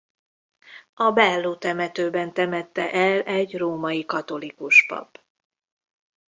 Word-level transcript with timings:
A 0.93 1.11
Bellu 1.11 1.57
temetőben 1.57 2.33
temette 2.33 2.91
el 2.91 3.21
egy 3.21 3.57
római 3.57 4.05
katolikus 4.05 4.85
pap. 4.85 5.23